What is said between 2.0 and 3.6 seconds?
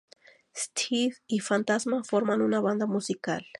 forman una banda musical.